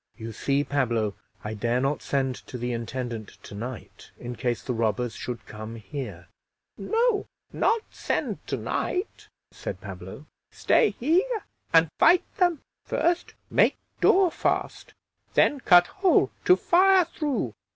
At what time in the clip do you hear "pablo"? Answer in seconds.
0.63-1.13, 9.79-10.25